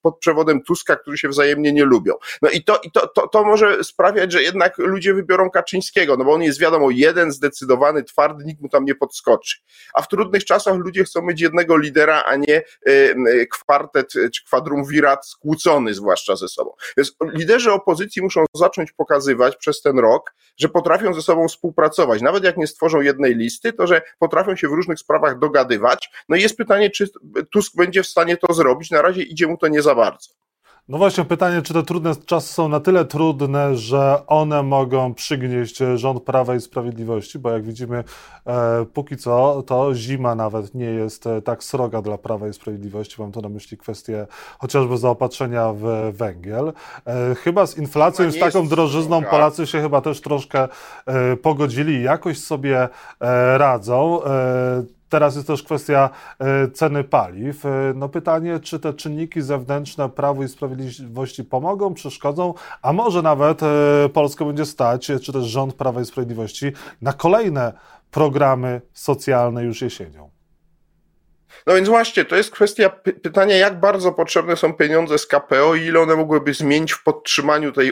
pod 0.01 0.19
przewodem 0.19 0.63
Tuska, 0.63 0.95
którzy 0.95 1.17
się 1.17 1.29
wzajemnie 1.29 1.73
nie 1.73 1.85
lubią. 1.85 2.13
No 2.41 2.49
i 2.49 2.63
to, 2.63 2.79
i 2.83 2.91
to, 2.91 3.07
to, 3.07 3.27
to 3.27 3.43
może 3.43 3.83
sprawiać, 3.83 4.31
że 4.31 4.43
jednak 4.43 4.77
ludzie 4.77 5.13
wybiorą 5.13 5.49
Kaczyńskiego, 5.49 6.17
no 6.17 6.25
bo 6.25 6.33
on 6.33 6.41
jest 6.41 6.59
wiadomo 6.59 6.89
jeden, 6.91 7.31
zdecydowany, 7.31 8.03
twardy, 8.03 8.43
nikt 8.45 8.61
mu 8.61 8.69
tam 8.69 8.85
nie 8.85 8.95
podskoczy. 8.95 9.57
A 9.93 10.01
w 10.01 10.07
trudnych 10.07 10.45
czasach 10.45 10.75
ludzie 10.77 11.03
chcą 11.03 11.21
mieć 11.21 11.41
jednego 11.41 11.77
lidera, 11.77 12.23
a 12.27 12.35
nie 12.35 12.61
e, 12.85 13.45
kwartet 13.45 14.13
czy 14.13 14.45
kwadrumvirat 14.45 15.27
skłócony 15.27 15.93
zwłaszcza 15.93 16.35
ze 16.35 16.47
sobą. 16.47 16.71
Więc 16.97 17.15
liderzy 17.33 17.71
opozycji 17.71 18.21
muszą 18.21 18.45
zacząć 18.55 18.91
pokazywać 18.91 19.55
przez 19.55 19.81
ten 19.81 19.99
rok, 19.99 20.33
że 20.57 20.69
potrafią 20.69 21.13
ze 21.13 21.21
sobą 21.21 21.47
współpracować. 21.47 22.21
Nawet 22.21 22.43
jak 22.43 22.57
nie 22.57 22.67
stworzą 22.67 23.01
jednej 23.01 23.35
listy, 23.35 23.73
to 23.73 23.87
że 23.87 24.01
potrafią 24.19 24.55
się 24.55 24.67
w 24.67 24.71
różnych 24.71 24.99
sprawach 24.99 25.39
dogadywać. 25.39 26.09
No 26.33 26.37
i 26.37 26.41
jest 26.41 26.57
pytanie, 26.57 26.89
czy 26.89 27.09
Tusk 27.51 27.75
będzie 27.75 28.03
w 28.03 28.07
stanie 28.07 28.37
to 28.37 28.53
zrobić. 28.53 28.91
Na 28.91 29.01
razie 29.01 29.23
idzie 29.23 29.47
mu 29.47 29.57
to 29.57 29.67
nie 29.67 29.81
za 29.81 29.95
bardzo. 29.95 30.29
No 30.87 30.97
właśnie, 30.97 31.25
pytanie, 31.25 31.61
czy 31.61 31.73
te 31.73 31.83
trudne 31.83 32.11
czasy 32.25 32.53
są 32.53 32.69
na 32.69 32.79
tyle 32.79 33.05
trudne, 33.05 33.75
że 33.75 34.21
one 34.27 34.63
mogą 34.63 35.13
przygnieść 35.13 35.79
rząd 35.95 36.23
Prawa 36.23 36.55
i 36.55 36.61
Sprawiedliwości, 36.61 37.39
bo 37.39 37.51
jak 37.51 37.63
widzimy, 37.63 38.03
e, 38.47 38.85
póki 38.93 39.17
co, 39.17 39.63
to 39.67 39.95
zima 39.95 40.35
nawet 40.35 40.75
nie 40.75 40.85
jest 40.85 41.27
e, 41.27 41.41
tak 41.41 41.63
sroga 41.63 42.01
dla 42.01 42.17
Prawa 42.17 42.47
i 42.47 42.53
Sprawiedliwości. 42.53 43.21
Mam 43.21 43.31
tu 43.31 43.41
na 43.41 43.49
myśli 43.49 43.77
kwestię 43.77 44.27
chociażby 44.59 44.97
zaopatrzenia 44.97 45.73
w 45.73 46.11
węgiel. 46.13 46.73
E, 47.05 47.35
chyba 47.35 47.65
z 47.65 47.77
inflacją 47.77 48.27
i 48.27 48.31
z 48.31 48.39
taką 48.39 48.67
drożyzną 48.67 49.19
sroga. 49.19 49.31
Polacy 49.31 49.67
się 49.67 49.81
chyba 49.81 50.01
też 50.01 50.21
troszkę 50.21 50.67
e, 51.05 51.37
pogodzili 51.37 51.93
i 51.93 52.03
jakoś 52.03 52.39
sobie 52.39 52.89
e, 53.19 53.57
radzą. 53.57 54.19
E, 55.13 55.23
teraz 55.23 55.35
jest 55.35 55.47
też 55.47 55.63
kwestia 55.63 56.09
ceny 56.73 57.03
paliw. 57.03 57.63
No 57.95 58.09
pytanie, 58.09 58.59
czy 58.59 58.79
te 58.79 58.93
czynniki 58.93 59.41
zewnętrzne 59.41 60.09
Prawu 60.09 60.43
i 60.43 60.47
Sprawiedliwości 60.47 61.43
pomogą, 61.43 61.93
przeszkodzą, 61.93 62.53
a 62.81 62.93
może 62.93 63.21
nawet 63.21 63.61
Polskę 64.13 64.45
będzie 64.45 64.65
stać, 64.65 65.11
czy 65.21 65.33
też 65.33 65.45
rząd 65.45 65.73
Prawa 65.73 66.01
i 66.01 66.05
Sprawiedliwości 66.05 66.71
na 67.01 67.13
kolejne 67.13 67.73
programy 68.11 68.81
socjalne 68.93 69.63
już 69.63 69.81
jesienią. 69.81 70.29
No 71.67 71.75
więc 71.75 71.89
właśnie, 71.89 72.25
to 72.25 72.35
jest 72.35 72.51
kwestia 72.51 72.89
pytania, 73.23 73.55
jak 73.55 73.79
bardzo 73.79 74.11
potrzebne 74.11 74.55
są 74.55 74.73
pieniądze 74.73 75.17
z 75.17 75.27
KPO 75.27 75.75
i 75.75 75.81
ile 75.81 75.99
one 75.99 76.15
mogłyby 76.15 76.53
zmienić 76.53 76.93
w 76.93 77.03
podtrzymaniu 77.03 77.71
tej 77.71 77.91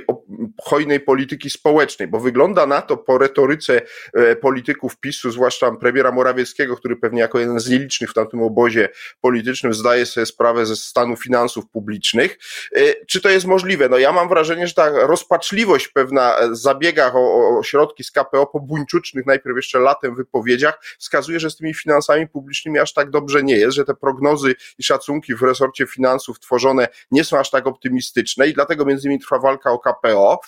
hojnej 0.63 0.99
polityki 0.99 1.49
społecznej, 1.49 2.07
bo 2.07 2.19
wygląda 2.19 2.65
na 2.65 2.81
to 2.81 2.97
po 2.97 3.17
retoryce 3.17 3.81
e, 4.13 4.35
polityków 4.35 4.97
PiSu, 4.97 5.31
zwłaszcza 5.31 5.71
premiera 5.71 6.11
Morawieckiego, 6.11 6.77
który 6.77 6.95
pewnie 6.95 7.21
jako 7.21 7.39
jeden 7.39 7.59
z 7.59 7.69
nielicznych 7.69 8.11
w 8.11 8.13
tamtym 8.13 8.43
obozie 8.43 8.89
politycznym 9.21 9.73
zdaje 9.73 10.05
sobie 10.05 10.25
sprawę 10.25 10.65
ze 10.65 10.75
stanu 10.75 11.15
finansów 11.15 11.69
publicznych. 11.69 12.37
E, 12.75 13.05
czy 13.05 13.21
to 13.21 13.29
jest 13.29 13.45
możliwe? 13.45 13.89
No 13.89 13.97
ja 13.97 14.11
mam 14.11 14.29
wrażenie, 14.29 14.67
że 14.67 14.73
ta 14.73 14.89
rozpaczliwość 14.89 15.87
pewna 15.87 16.35
w 16.51 16.55
zabiegach 16.55 17.15
o, 17.15 17.57
o 17.59 17.63
środki 17.63 18.03
z 18.03 18.11
KPO 18.11 18.45
po 18.45 18.59
buńczucznych 18.59 19.25
najpierw 19.25 19.55
jeszcze 19.55 19.79
latem 19.79 20.15
wypowiedziach 20.15 20.79
wskazuje, 20.99 21.39
że 21.39 21.49
z 21.49 21.57
tymi 21.57 21.73
finansami 21.73 22.27
publicznymi 22.27 22.79
aż 22.79 22.93
tak 22.93 23.09
dobrze 23.09 23.43
nie 23.43 23.50
jest, 23.57 23.75
że 23.75 23.85
te 23.85 23.93
prognozy 23.93 24.55
i 24.77 24.83
szacunki 24.83 25.35
w 25.35 25.41
resorcie 25.41 25.87
finansów 25.87 26.39
tworzone 26.39 26.87
nie 27.11 27.23
są 27.23 27.39
aż 27.39 27.49
tak 27.49 27.67
optymistyczne 27.67 28.47
i 28.47 28.53
dlatego 28.53 28.85
między 28.85 29.07
innymi 29.07 29.21
trwa 29.21 29.39
walka 29.39 29.71
o 29.71 29.79
KPO. 29.79 30.39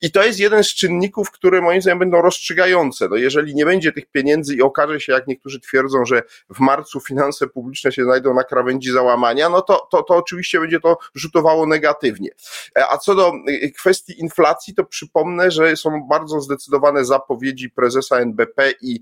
I 0.00 0.12
to 0.12 0.24
jest 0.24 0.40
jeden 0.40 0.64
z 0.64 0.74
czynników, 0.74 1.30
które 1.30 1.60
moim 1.60 1.82
zdaniem 1.82 1.98
będą 1.98 2.22
rozstrzygające. 2.22 3.08
No 3.08 3.16
jeżeli 3.16 3.54
nie 3.54 3.64
będzie 3.64 3.92
tych 3.92 4.06
pieniędzy 4.06 4.54
i 4.54 4.62
okaże 4.62 5.00
się, 5.00 5.12
jak 5.12 5.26
niektórzy 5.26 5.60
twierdzą, 5.60 6.04
że 6.04 6.22
w 6.54 6.60
marcu 6.60 7.00
finanse 7.00 7.46
publiczne 7.46 7.92
się 7.92 8.04
znajdą 8.04 8.34
na 8.34 8.44
krawędzi 8.44 8.92
załamania, 8.92 9.48
no 9.48 9.62
to, 9.62 9.88
to, 9.90 10.02
to 10.02 10.14
oczywiście 10.14 10.60
będzie 10.60 10.80
to 10.80 10.98
rzutowało 11.14 11.66
negatywnie. 11.66 12.30
E, 12.78 12.84
a 12.90 12.98
co 12.98 13.14
do 13.14 13.32
y, 13.48 13.72
kwestii 13.72 14.20
inflacji, 14.20 14.74
to 14.74 14.84
przypomnę, 14.84 15.50
że 15.50 15.76
są 15.76 16.06
bardzo 16.10 16.40
zdecydowane 16.40 17.04
zapowiedzi 17.04 17.70
prezesa 17.70 18.18
NBP 18.18 18.72
i, 18.82 19.00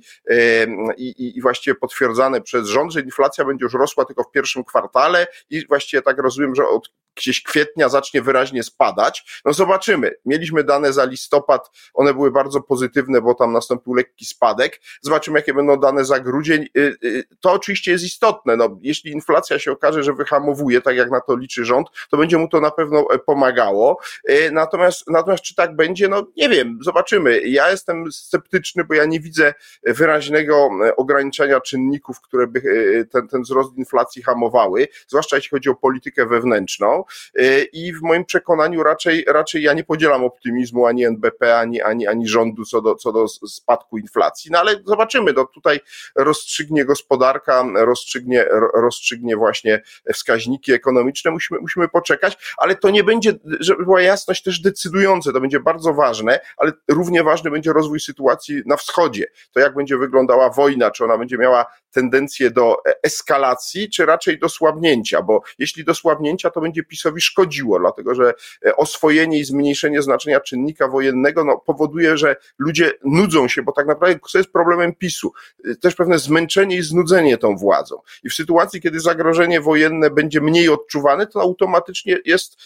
i, 0.96 1.36
i 1.36 1.40
właściwie 1.40 1.74
potwierdzane 1.74 2.40
przez 2.40 2.68
rząd, 2.68 2.92
że 2.92 3.00
inflacja 3.00 3.44
będzie 3.48 3.64
już 3.64 3.74
rosła 3.74 4.04
tylko 4.04 4.22
w 4.22 4.30
pierwszym 4.30 4.64
kwartale 4.64 5.26
i 5.50 5.66
właściwie 5.66 6.02
tak 6.02 6.18
rozumiem, 6.18 6.54
że 6.54 6.68
od 6.68 6.90
gdzieś 7.18 7.42
kwietnia 7.42 7.88
zacznie 7.88 8.22
wyraźnie 8.22 8.62
spadać. 8.62 9.40
No 9.44 9.52
zobaczymy. 9.52 10.14
Mieliśmy 10.24 10.64
dane 10.64 10.92
za 10.92 11.04
listopad, 11.04 11.70
one 11.94 12.14
były 12.14 12.30
bardzo 12.30 12.60
pozytywne, 12.60 13.20
bo 13.20 13.34
tam 13.34 13.52
nastąpił 13.52 13.94
lekki 13.94 14.24
spadek. 14.24 14.80
Zobaczymy, 15.02 15.38
jakie 15.38 15.54
będą 15.54 15.76
dane 15.76 16.04
za 16.04 16.20
grudzień. 16.20 16.66
Y, 16.76 16.96
y, 17.04 17.24
to 17.40 17.52
oczywiście 17.52 17.90
jest 17.90 18.04
istotne. 18.04 18.56
No, 18.56 18.78
jeśli 18.82 19.12
inflacja 19.12 19.58
się 19.58 19.72
okaże, 19.72 20.02
że 20.02 20.12
wyhamowuje, 20.12 20.80
tak 20.80 20.96
jak 20.96 21.10
na 21.10 21.20
to 21.20 21.36
liczy 21.36 21.64
rząd, 21.64 21.88
to 22.10 22.16
będzie 22.16 22.38
mu 22.38 22.48
to 22.48 22.60
na 22.60 22.70
pewno 22.70 23.04
e, 23.10 23.18
pomagało. 23.18 23.98
Y, 24.30 24.50
natomiast, 24.52 25.10
natomiast 25.10 25.42
czy 25.42 25.54
tak 25.54 25.76
będzie? 25.76 26.08
No 26.08 26.26
nie 26.36 26.48
wiem, 26.48 26.78
zobaczymy. 26.82 27.40
Ja 27.40 27.70
jestem 27.70 28.12
sceptyczny, 28.12 28.84
bo 28.84 28.94
ja 28.94 29.04
nie 29.04 29.20
widzę 29.20 29.54
wyraźnego 29.82 30.70
e, 30.84 30.96
ograniczenia 30.96 31.60
czynników, 31.60 32.20
które 32.20 32.46
by 32.46 32.60
e, 33.00 33.04
ten, 33.04 33.28
ten 33.28 33.42
wzrost 33.42 33.76
inflacji 33.76 34.22
hamowały, 34.22 34.88
zwłaszcza 35.08 35.36
jeśli 35.36 35.50
chodzi 35.50 35.68
o 35.68 35.74
politykę 35.74 36.26
wewnętrzną. 36.26 37.04
Y, 37.38 37.68
i 37.72 37.92
w 37.92 38.02
moim 38.02 38.24
przekonaniu 38.24 38.82
raczej, 38.82 39.24
raczej 39.28 39.62
ja 39.62 39.72
nie 39.72 39.84
podzielam 39.84 40.24
optymizmu 40.24 40.86
ani 40.86 41.04
NBP, 41.04 41.58
ani, 41.58 41.82
ani, 41.82 42.06
ani 42.06 42.28
rządu 42.28 42.64
co 42.64 42.82
do, 42.82 42.94
co 42.94 43.12
do 43.12 43.28
spadku 43.28 43.98
inflacji, 43.98 44.50
no 44.50 44.58
ale 44.58 44.76
zobaczymy, 44.86 45.32
no 45.32 45.44
tutaj 45.44 45.80
rozstrzygnie 46.16 46.84
gospodarka, 46.84 47.64
rozstrzygnie, 47.74 48.46
rozstrzygnie 48.74 49.36
właśnie 49.36 49.82
wskaźniki 50.14 50.72
ekonomiczne, 50.72 51.30
musimy, 51.30 51.60
musimy 51.60 51.88
poczekać, 51.88 52.54
ale 52.58 52.76
to 52.76 52.90
nie 52.90 53.04
będzie, 53.04 53.32
żeby 53.60 53.84
była 53.84 54.02
jasność, 54.02 54.42
też 54.42 54.60
decydujące, 54.60 55.32
to 55.32 55.40
będzie 55.40 55.60
bardzo 55.60 55.94
ważne, 55.94 56.40
ale 56.56 56.72
równie 56.88 57.22
ważny 57.22 57.50
będzie 57.50 57.72
rozwój 57.72 58.00
sytuacji 58.00 58.62
na 58.66 58.76
wschodzie, 58.76 59.26
to 59.52 59.60
jak 59.60 59.74
będzie 59.74 59.96
wyglądała 59.96 60.50
wojna, 60.50 60.90
czy 60.90 61.04
ona 61.04 61.18
będzie 61.18 61.38
miała 61.38 61.66
tendencję 61.90 62.50
do 62.50 62.76
eskalacji, 63.02 63.90
czy 63.90 64.06
raczej 64.06 64.38
do 64.38 64.48
słabnięcia, 64.48 65.22
bo 65.22 65.40
jeśli 65.58 65.84
do 65.84 65.94
słabnięcia, 65.94 66.50
to 66.50 66.60
będzie 66.60 66.82
PiSowi 66.98 67.20
szkodziło, 67.20 67.78
dlatego 67.78 68.14
że 68.14 68.34
e, 68.66 68.76
oswojenie 68.76 69.38
i 69.38 69.44
zmniejszenie 69.44 70.02
znaczenia 70.02 70.40
czynnika 70.40 70.88
wojennego 70.88 71.44
no, 71.44 71.58
powoduje, 71.58 72.16
że 72.16 72.36
ludzie 72.58 72.92
nudzą 73.04 73.48
się, 73.48 73.62
bo 73.62 73.72
tak 73.72 73.86
naprawdę 73.86 74.18
co 74.30 74.38
jest 74.38 74.52
problemem 74.52 74.94
PiSu? 74.94 75.32
E, 75.64 75.74
też 75.74 75.94
pewne 75.94 76.18
zmęczenie 76.18 76.76
i 76.76 76.82
znudzenie 76.82 77.38
tą 77.38 77.56
władzą. 77.56 77.96
I 78.24 78.30
w 78.30 78.34
sytuacji, 78.34 78.80
kiedy 78.80 79.00
zagrożenie 79.00 79.60
wojenne 79.60 80.10
będzie 80.10 80.40
mniej 80.40 80.68
odczuwane, 80.68 81.26
to 81.26 81.40
automatycznie 81.40 82.18
jest 82.24 82.56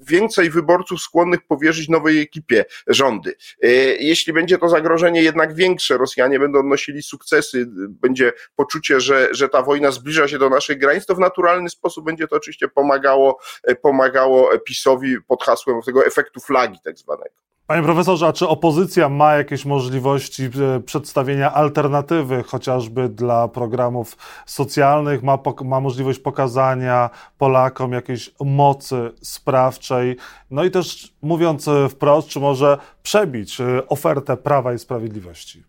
więcej 0.00 0.50
wyborców 0.50 1.00
skłonnych 1.00 1.46
powierzyć 1.46 1.88
nowej 1.88 2.20
ekipie 2.20 2.64
rządy. 2.86 3.34
E, 3.62 3.68
jeśli 3.96 4.32
będzie 4.32 4.58
to 4.58 4.68
zagrożenie 4.68 5.22
jednak 5.22 5.54
większe, 5.54 5.98
Rosjanie 5.98 6.38
będą 6.38 6.58
odnosili 6.58 7.02
sukcesy, 7.02 7.66
będzie 7.88 8.32
poczucie, 8.56 9.00
że, 9.00 9.28
że 9.30 9.48
ta 9.48 9.62
wojna 9.62 9.90
zbliża 9.90 10.28
się 10.28 10.38
do 10.38 10.50
naszych 10.50 10.78
granic, 10.78 11.06
to 11.06 11.14
w 11.14 11.18
naturalny 11.18 11.70
sposób 11.70 12.04
będzie 12.04 12.28
to 12.28 12.36
oczywiście 12.36 12.68
pomagało, 12.68 13.38
pomagało 13.82 14.58
PiSowi 14.58 15.16
pod 15.28 15.42
hasłem 15.42 15.82
tego 15.82 16.06
efektu 16.06 16.40
flagi 16.40 16.78
tak 16.84 16.98
zwanego. 16.98 17.47
Panie 17.68 17.82
profesorze, 17.82 18.26
a 18.26 18.32
czy 18.32 18.48
opozycja 18.48 19.08
ma 19.08 19.34
jakieś 19.34 19.64
możliwości 19.64 20.44
e, 20.44 20.80
przedstawienia 20.80 21.54
alternatywy 21.54 22.42
chociażby 22.42 23.08
dla 23.08 23.48
programów 23.48 24.16
socjalnych? 24.46 25.22
Ma, 25.22 25.38
ma 25.64 25.80
możliwość 25.80 26.18
pokazania 26.18 27.10
Polakom 27.38 27.92
jakiejś 27.92 28.30
mocy 28.40 29.12
sprawczej? 29.22 30.16
No 30.50 30.64
i 30.64 30.70
też 30.70 31.12
mówiąc 31.22 31.68
e, 31.68 31.88
wprost, 31.88 32.28
czy 32.28 32.40
może 32.40 32.78
przebić 33.02 33.60
e, 33.60 33.88
ofertę 33.88 34.36
Prawa 34.36 34.74
i 34.74 34.78
Sprawiedliwości? 34.78 35.64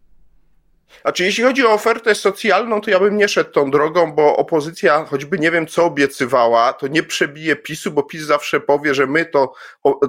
Znaczy, 1.02 1.24
jeśli 1.24 1.44
chodzi 1.44 1.66
o 1.66 1.72
ofertę 1.72 2.16
socjalną, 2.16 2.82
to 2.82 2.90
ja 2.90 3.00
bym 3.00 3.18
nie 3.18 3.28
szedł 3.28 3.52
tą 3.52 3.72
drogą, 3.72 4.12
bo 4.12 4.38
opozycja, 4.38 5.06
choćby 5.06 5.40
nie 5.40 5.52
wiem 5.52 5.68
co 5.68 5.86
obiecywała, 5.86 6.74
to 6.74 6.88
nie 6.88 7.04
przebije 7.04 7.56
PiSu, 7.56 7.92
bo 7.92 8.04
PiS 8.04 8.22
zawsze 8.22 8.60
powie, 8.60 8.94
że 8.94 9.08
my 9.08 9.26
to 9.26 9.54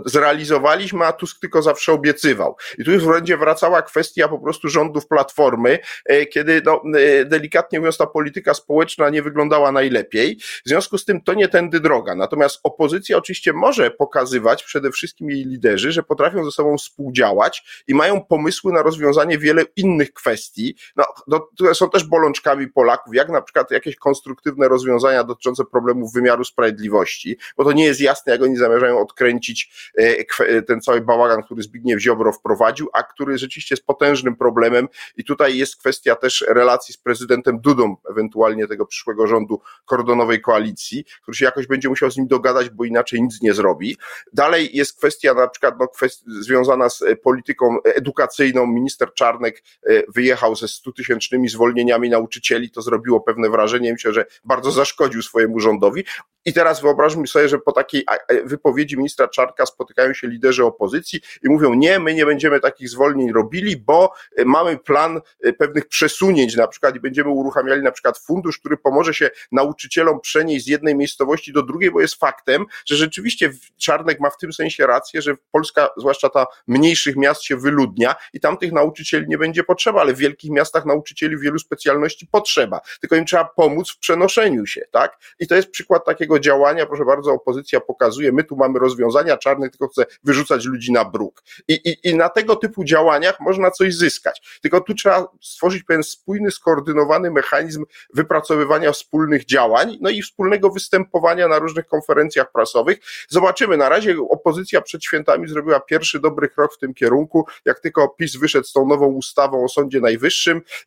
zrealizowaliśmy, 0.07 1.05
a 1.05 1.13
Tusk 1.13 1.41
tylko 1.41 1.63
zawsze 1.63 1.93
obiecywał. 1.93 2.57
I 2.79 2.85
tu 2.85 2.93
już 2.93 3.07
będzie 3.07 3.37
wracała 3.37 3.83
kwestia 3.83 4.29
po 4.29 4.39
prostu 4.39 4.69
rządów 4.69 5.07
Platformy, 5.07 5.79
e, 6.07 6.27
kiedy 6.27 6.63
no, 6.65 6.83
e, 6.99 7.25
delikatnie 7.25 7.79
mówiąc 7.79 7.97
ta 7.97 8.07
polityka 8.07 8.55
społeczna 8.55 9.11
nie 9.11 9.23
wyglądała 9.23 9.73
najlepiej. 9.73 10.37
W 10.67 10.69
związku 10.69 10.99
z 10.99 11.05
tym 11.05 11.21
to 11.21 11.35
nie 11.35 11.49
tędy 11.49 11.81
droga. 11.81 12.15
Natomiast 12.15 12.61
opozycja 12.63 13.17
oczywiście 13.17 13.53
może 13.53 13.91
pokazywać, 13.91 14.65
przede 14.65 14.91
wszystkim 14.91 15.31
jej 15.31 15.45
liderzy, 15.45 15.93
że 15.93 16.03
potrafią 16.03 16.45
ze 16.45 16.51
sobą 16.51 16.79
współdziałać 16.79 17.83
i 17.89 17.95
mają 17.95 18.21
pomysły 18.21 18.73
na 18.73 18.83
rozwiązanie 18.83 19.39
wiele 19.39 19.65
innych 19.77 20.13
kwestii, 20.13 20.70
no, 20.97 21.05
no, 21.27 21.41
które 21.41 21.75
są 21.75 21.91
też 21.91 22.05
bolączkami 22.05 22.69
Polaków, 22.69 23.15
jak 23.15 23.29
na 23.29 23.43
przykład 23.43 23.71
jakieś 23.71 23.97
konstruktywne 23.97 24.69
rozwiązania 24.69 25.25
dotyczące 25.25 25.65
problemów 25.65 26.13
wymiaru 26.13 26.45
sprawiedliwości, 26.45 27.39
bo 27.57 27.65
to 27.65 27.73
nie 27.73 27.85
jest 27.85 28.01
jasne, 28.01 28.33
jak 28.33 28.43
oni 28.43 28.57
zamierzają 28.57 29.01
odkręcić 29.01 29.91
e, 29.99 30.17
e, 30.39 30.63
ten 30.63 30.81
cały 30.81 31.01
bałagan, 31.01 31.43
który 31.43 31.63
Zbigniew 31.63 32.01
Ziobro 32.01 32.33
wprowadził, 32.33 32.89
a 32.93 33.03
który 33.03 33.39
rzeczywiście 33.39 33.75
jest 33.75 33.87
potężnym 33.87 34.37
problemem 34.37 34.89
i 35.17 35.25
tutaj 35.25 35.57
jest 35.57 35.77
kwestia 35.77 36.17
też 36.17 36.45
relacji 36.49 36.95
z 36.95 36.99
prezydentem 36.99 37.61
Dudą, 37.61 37.97
ewentualnie 38.11 38.67
tego 38.67 38.87
przyszłego 38.87 39.27
rządu 39.27 39.61
kordonowej 39.85 40.41
koalicji, 40.41 41.05
który 41.23 41.37
się 41.37 41.45
jakoś 41.45 41.67
będzie 41.67 41.89
musiał 41.89 42.11
z 42.11 42.17
nim 42.17 42.27
dogadać, 42.27 42.71
bo 42.71 42.85
inaczej 42.85 43.23
nic 43.23 43.43
nie 43.43 43.55
zrobi. 43.55 43.97
Dalej 44.33 44.71
jest 44.73 44.99
kwestia 44.99 45.35
na 45.35 45.49
przykład 45.49 45.75
no, 45.79 45.89
związana 46.27 46.91
z 46.91 47.03
e, 47.03 47.17
polityką 47.17 47.77
edukacyjną. 47.83 48.67
Minister 48.67 49.15
Czarnek 49.15 49.63
wyjechał 50.09 50.57
ze 50.61 50.69
100 50.69 50.93
tysięcznymi 50.93 51.49
zwolnieniami 51.49 52.11
nauczycieli, 52.11 52.71
to 52.71 52.83
zrobiło 52.83 53.21
pewne 53.21 53.51
wrażenie, 53.51 53.93
myślę, 53.93 54.13
że 54.13 54.25
bardzo 54.45 54.71
zaszkodził 54.71 55.23
swojemu 55.23 55.61
rządowi. 55.61 56.05
I 56.45 56.53
teraz 56.53 56.83
wyobraźmy 56.83 57.27
sobie, 57.27 57.49
że 57.49 57.59
po 57.59 57.73
takiej 57.73 58.05
wypowiedzi 58.45 58.97
ministra 58.97 59.29
Czarka 59.29 59.67
spotykają 59.67 60.15
się 60.15 60.29
liderzy 60.29 60.65
opozycji 60.65 61.21
i 61.43 61.49
mówią, 61.49 61.75
nie, 61.75 61.99
my 61.99 62.15
nie 62.15 62.27
będziemy 62.27 62.61
takich 62.61 62.89
zwolnień 62.89 63.33
robili, 63.33 63.77
bo 63.77 64.13
e, 64.37 64.45
mamy 64.45 64.79
plan 64.79 65.21
e, 65.43 65.53
pewnych 65.53 65.89
przesunięć 65.89 66.57
na 66.57 66.69
przykład 66.69 66.97
i 66.97 67.01
będziemy 67.01 67.31
uruchamiali 67.31 67.83
na 67.83 67.93
przykład 67.93 68.19
fundusz, 68.19 68.59
który 68.59 68.77
pomoże 68.77 69.15
się 69.15 69.31
nauczycielom 69.53 70.21
przenieść 70.21 70.65
z 70.65 70.69
jednej 70.69 70.97
miejscowości 70.97 71.53
do 71.53 71.63
drugiej, 71.63 71.91
bo 71.91 72.01
jest 72.01 72.15
faktem, 72.15 72.67
że 72.87 72.97
rzeczywiście 72.97 73.53
Czarnek 73.79 74.21
ma 74.21 74.31
w 74.31 74.37
tym 74.37 74.53
sensie 74.53 74.87
rację, 74.87 75.23
że 75.23 75.35
Polska, 75.53 75.89
zwłaszcza 75.97 76.29
ta 76.29 76.47
mniejszych 76.67 77.17
miast 77.17 77.43
się 77.43 77.57
wyludnia 77.57 78.15
i 78.33 78.41
tam 78.41 78.57
tych 78.57 78.73
nauczycieli 78.73 79.27
nie 79.29 79.39
będzie 79.39 79.65
potrzeba, 79.65 80.01
ale 80.01 80.15
w 80.15 80.19
wielkich 80.19 80.50
polskich 80.51 80.61
miastach 80.61 80.87
nauczycieli 80.87 81.39
wielu 81.39 81.59
specjalności 81.59 82.27
potrzeba, 82.27 82.81
tylko 83.01 83.17
im 83.17 83.25
trzeba 83.25 83.45
pomóc 83.45 83.91
w 83.91 83.99
przenoszeniu 83.99 84.67
się, 84.67 84.83
tak? 84.91 85.19
I 85.39 85.47
to 85.47 85.55
jest 85.55 85.71
przykład 85.71 86.05
takiego 86.05 86.39
działania, 86.39 86.87
proszę 86.87 87.05
bardzo, 87.05 87.33
opozycja 87.33 87.81
pokazuje, 87.81 88.33
my 88.33 88.45
tu 88.45 88.57
mamy 88.57 88.79
rozwiązania 88.79 89.37
czarne, 89.37 89.71
tylko 89.71 89.89
chce 89.89 90.07
wyrzucać 90.25 90.65
ludzi 90.65 90.93
na 90.93 91.05
bruk. 91.05 91.43
I, 91.69 91.73
i, 91.73 92.09
I 92.11 92.15
na 92.15 92.29
tego 92.29 92.57
typu 92.57 92.85
działaniach 92.85 93.41
można 93.41 93.71
coś 93.71 93.95
zyskać. 93.95 94.59
Tylko 94.63 94.81
tu 94.81 94.95
trzeba 94.95 95.29
stworzyć 95.43 95.83
pewien 95.83 96.03
spójny, 96.03 96.51
skoordynowany 96.51 97.31
mechanizm 97.31 97.85
wypracowywania 98.15 98.93
wspólnych 98.93 99.45
działań, 99.45 99.99
no 100.01 100.11
i 100.11 100.23
wspólnego 100.23 100.71
występowania 100.71 101.49
na 101.49 101.59
różnych 101.59 101.87
konferencjach 101.87 102.53
prasowych. 102.53 102.99
Zobaczymy, 103.29 103.77
na 103.77 103.89
razie 103.89 104.17
opozycja 104.31 104.81
przed 104.81 105.05
świętami 105.05 105.49
zrobiła 105.49 105.81
pierwszy 105.81 106.21
dobry 106.21 106.49
krok 106.49 106.75
w 106.75 106.79
tym 106.79 106.95
kierunku, 106.95 107.47
jak 107.65 107.81
tylko 107.81 108.09
PiS 108.09 108.37
wyszedł 108.37 108.67
z 108.67 108.73
tą 108.73 108.87
nową 108.87 109.07
ustawą 109.07 109.65
o 109.65 109.69
Sądzie 109.69 110.01
Najwyższym 110.01 110.40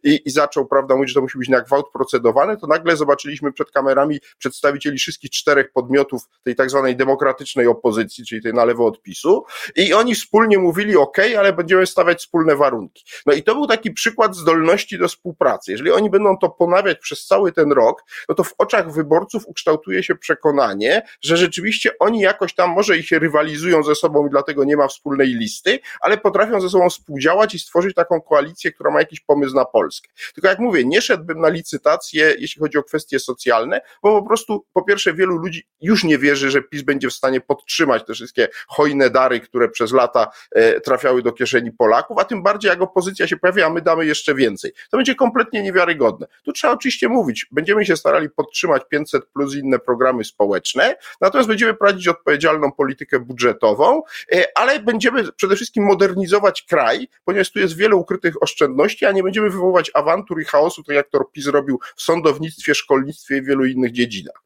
i, 0.04 0.22
i 0.26 0.30
zaczął, 0.30 0.66
prawda, 0.66 0.96
mówić, 0.96 1.10
że 1.10 1.16
to 1.16 1.22
musi 1.22 1.38
być 1.38 1.50
na 1.50 1.62
gwałt 1.62 1.86
procedowane, 1.94 2.58
to 2.58 2.68
nagle 2.68 2.96
zobaczyliśmy 2.96 3.54
przed 3.54 3.72
kamerami 3.72 4.20
przedstawicieli 4.38 4.98
wszystkich 4.98 5.32
czterech 5.32 5.72
podmiotów 5.72 6.22
tej 6.44 6.56
tak 6.56 6.70
zwanej 6.70 6.96
demokratycznej 6.96 7.68
opozycji, 7.68 8.26
czyli 8.26 8.42
tej 8.42 8.54
na 8.54 8.66
lewo 8.66 8.86
od 8.86 9.02
PiSu 9.02 9.44
i 9.76 9.94
oni 9.94 10.16
wspólnie 10.16 10.58
mówili, 10.60 10.96
ok, 10.96 11.18
ale 11.38 11.54
będziemy 11.54 11.88
stawiać 11.88 12.20
wspólne 12.20 12.56
warunki. 12.56 13.04
No 13.26 13.34
i 13.34 13.44
to 13.44 13.56
był 13.56 13.68
taki 13.68 13.92
przykład 13.92 14.36
zdolności 14.36 14.98
do 14.98 15.08
współpracy. 15.08 15.72
Jeżeli 15.72 15.92
oni 15.92 16.10
będą 16.10 16.38
to 16.38 16.50
ponawiać 16.50 17.00
przez 17.00 17.26
cały 17.26 17.52
ten 17.52 17.72
rok, 17.72 18.04
no 18.30 18.36
to 18.36 18.44
w 18.44 18.54
oczach 18.58 18.94
wyborców 18.94 19.44
ukształtuje 19.48 20.04
się 20.04 20.16
przekonanie, 20.16 21.02
że 21.22 21.38
rzeczywiście 21.38 21.92
oni 22.00 22.20
jakoś 22.20 22.56
tam 22.56 22.70
może 22.70 22.98
ich 22.98 23.12
rywalizują 23.12 23.84
ze 23.84 23.96
sobą 23.96 24.28
i 24.28 24.30
dlatego 24.30 24.64
nie 24.64 24.78
ma 24.78 24.88
wspólnej 24.88 25.28
listy, 25.28 25.80
ale 26.02 26.18
potrafią 26.18 26.62
ze 26.62 26.70
sobą 26.70 26.90
współdziałać 26.90 27.56
i 27.56 27.60
stworzyć 27.60 27.96
taką 27.96 28.22
koalicję, 28.22 28.72
która 28.72 28.92
ma 28.92 29.00
jakiś 29.00 29.20
pomysł 29.20 29.43
na 29.52 29.66
Polskę. 29.66 30.10
Tylko 30.34 30.48
jak 30.48 30.60
mówię, 30.60 30.86
nie 30.86 31.02
szedłbym 31.02 31.40
na 31.40 31.50
licytację, 31.50 32.36
jeśli 32.40 32.62
chodzi 32.62 32.78
o 32.78 32.84
kwestie 32.84 33.20
socjalne, 33.20 33.82
bo 34.04 34.22
po 34.22 34.28
prostu 34.28 34.66
po 34.74 34.84
pierwsze 34.84 35.14
wielu 35.14 35.38
ludzi 35.38 35.68
już 35.82 36.04
nie 36.04 36.18
wierzy, 36.18 36.52
że 36.52 36.62
PiS 36.62 36.82
będzie 36.82 37.10
w 37.10 37.14
stanie 37.14 37.42
podtrzymać 37.42 38.06
te 38.06 38.14
wszystkie 38.14 38.48
hojne 38.68 39.10
dary, 39.10 39.40
które 39.40 39.70
przez 39.70 39.92
lata 39.92 40.32
e, 40.52 40.82
trafiały 40.82 41.22
do 41.22 41.32
kieszeni 41.32 41.72
Polaków, 41.72 42.18
a 42.20 42.26
tym 42.26 42.44
bardziej 42.44 42.70
jak 42.70 42.82
opozycja 42.82 43.28
się 43.28 43.38
pojawia, 43.38 43.66
a 43.66 43.70
my 43.70 43.82
damy 43.82 44.06
jeszcze 44.06 44.36
więcej. 44.36 44.72
To 44.92 44.98
będzie 44.98 45.16
kompletnie 45.16 45.64
niewiarygodne. 45.64 46.28
Tu 46.46 46.52
trzeba 46.52 46.74
oczywiście 46.74 47.10
mówić, 47.10 47.46
będziemy 47.52 47.86
się 47.86 47.98
starali 47.98 48.30
podtrzymać 48.30 48.84
500 48.90 49.26
plus 49.26 49.56
inne 49.56 49.80
programy 49.80 50.24
społeczne, 50.24 50.96
natomiast 51.22 51.50
będziemy 51.50 51.74
prowadzić 51.74 52.08
odpowiedzialną 52.08 52.72
politykę 52.72 53.20
budżetową, 53.20 54.02
e, 54.34 54.46
ale 54.56 54.80
będziemy 54.80 55.32
przede 55.32 55.56
wszystkim 55.56 55.84
modernizować 55.84 56.62
kraj, 56.62 57.08
ponieważ 57.26 57.52
tu 57.52 57.60
jest 57.60 57.78
wiele 57.78 57.96
ukrytych 57.96 58.44
oszczędności, 58.44 59.06
a 59.06 59.12
nie 59.12 59.23
będziemy 59.24 59.50
wywoływać 59.50 59.92
awantur 59.94 60.42
i 60.42 60.46
chaosu, 60.46 60.84
tak 60.84 60.96
jak 60.96 61.10
to 61.10 61.24
PiS 61.24 61.48
robił 61.48 61.80
w 61.96 62.02
sądownictwie, 62.02 62.76
szkolnictwie 62.76 63.38
i 63.38 63.42
wielu 63.42 63.66
innych 63.66 63.92
dziedzinach. 63.92 64.44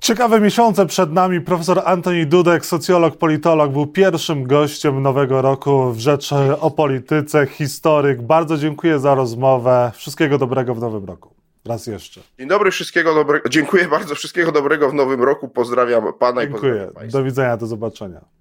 Ciekawe 0.00 0.40
miesiące 0.40 0.86
przed 0.86 1.12
nami. 1.12 1.40
Profesor 1.40 1.82
Antoni 1.84 2.26
Dudek, 2.26 2.66
socjolog, 2.66 3.16
politolog, 3.16 3.72
był 3.72 3.86
pierwszym 3.86 4.44
gościem 4.44 5.02
nowego 5.02 5.42
roku 5.42 5.92
w 5.92 5.98
Rzeczy 5.98 6.36
o 6.60 6.70
Polityce, 6.70 7.46
historyk. 7.46 8.22
Bardzo 8.22 8.56
dziękuję 8.56 8.98
za 8.98 9.14
rozmowę. 9.14 9.92
Wszystkiego 9.94 10.38
dobrego 10.38 10.74
w 10.74 10.80
nowym 10.80 11.04
roku. 11.04 11.34
Raz 11.64 11.86
jeszcze. 11.86 12.20
Dzień 12.38 12.48
dobry, 12.48 12.70
wszystkiego 12.70 13.14
dobrego. 13.14 13.48
Dziękuję 13.48 13.88
bardzo, 13.88 14.14
wszystkiego 14.14 14.52
dobrego 14.52 14.90
w 14.90 14.94
nowym 14.94 15.22
roku. 15.22 15.48
Pozdrawiam 15.48 16.12
pana 16.12 16.40
dziękuję. 16.42 16.46
i 16.46 16.52
pozdrawiam 16.52 16.94
państwa. 16.94 17.18
Do 17.18 17.24
widzenia, 17.24 17.56
do 17.56 17.66
zobaczenia. 17.66 18.39